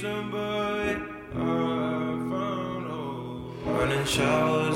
December, 0.00 1.02
I 1.34 1.38
found 2.30 2.86
hope. 2.88 3.66
Running 3.66 4.06
showers 4.06 4.67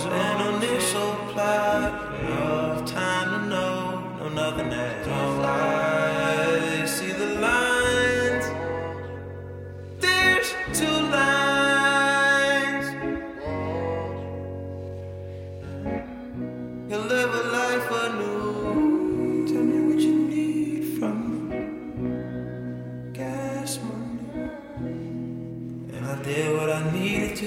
I 26.13 26.23
did 26.23 26.55
what 26.55 26.69
I 26.69 26.93
needed 26.93 27.37
to, 27.37 27.47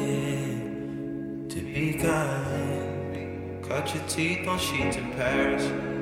yeah. 0.00 1.48
To 1.50 1.60
be 1.60 1.98
kind. 1.98 3.62
Cut 3.62 3.94
your 3.94 4.02
teeth 4.08 4.48
on 4.48 4.58
sheets 4.58 4.96
in 4.96 5.12
Paris. 5.12 5.95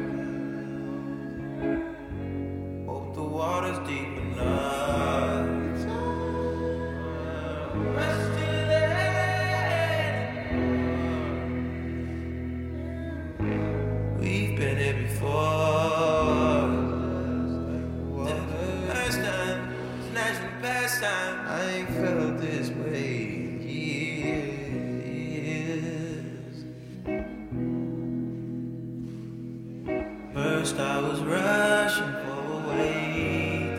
First, 30.74 30.90
I 30.90 31.00
was 31.00 31.20
rushing 31.20 32.12
for 32.24 32.42
a 32.52 32.58
wait. 32.68 33.74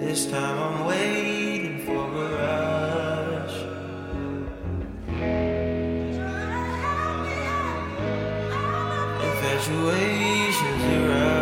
This 0.00 0.26
time, 0.26 0.58
I'm 0.58 0.84
waiting 0.86 1.78
for 1.86 1.92
a 1.92 2.26
rush. 2.34 3.56
Infatuation's 9.22 10.84
a 10.84 11.08
rush. 11.08 11.35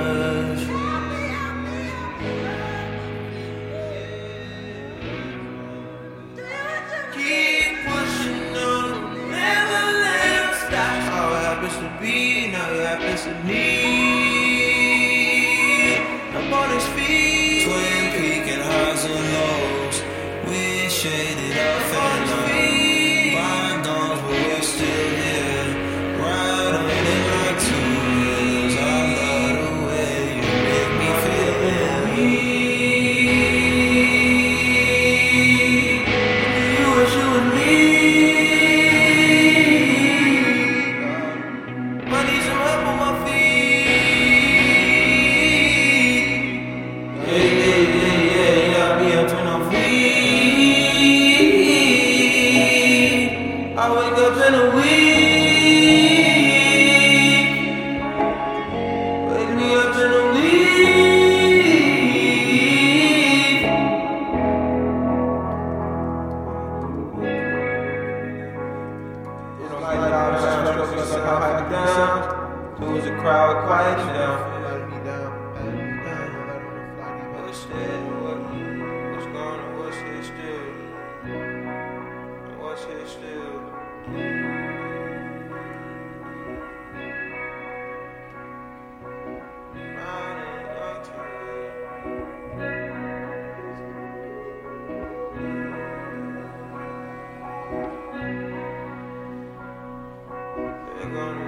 Happens 13.26 13.93
wake 53.96 54.18
up 54.18 54.36
in 54.46 54.54
a 54.54 54.64
week. 54.76 55.84
Wake 59.30 59.52
me 59.58 59.66
up 59.74 59.96
in 59.96 60.10
a 60.10 60.22
week. 60.34 60.84
Know, 69.60 69.78
like 69.80 69.98
how 70.10 70.30
the 70.30 70.38
sound 70.40 70.66
struck 70.68 70.90
me, 70.90 70.96
like 70.96 71.24
how 71.24 71.36
I 71.38 71.42
down. 71.70 72.98
Is 72.98 73.06
a 73.06 73.08
crowd, 73.20 73.54
quiet 73.66 73.98
down. 74.12 74.38
Let 74.64 74.80
me 74.90 74.96
down, 75.04 75.30
let 75.54 75.64
me 75.72 75.86
down, 76.04 76.28
let 76.48 76.60
me 76.64 76.82
fly 76.96 77.10
me 77.18 77.24
What's 77.42 77.62
gonna 101.14 101.43